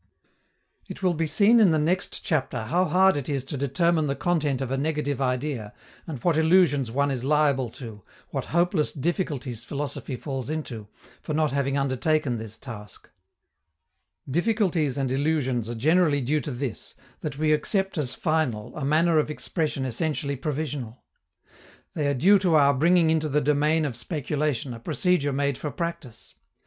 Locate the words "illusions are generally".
15.11-16.19